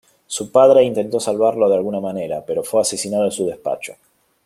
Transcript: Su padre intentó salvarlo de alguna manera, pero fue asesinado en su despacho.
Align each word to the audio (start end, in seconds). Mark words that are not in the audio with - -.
Su 0.25 0.51
padre 0.51 0.81
intentó 0.83 1.19
salvarlo 1.19 1.69
de 1.69 1.75
alguna 1.75 1.99
manera, 1.99 2.43
pero 2.43 2.63
fue 2.63 2.81
asesinado 2.81 3.25
en 3.25 3.31
su 3.31 3.45
despacho. 3.45 3.93